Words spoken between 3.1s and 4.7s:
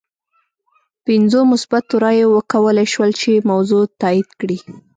چې موضوع تایید کړي.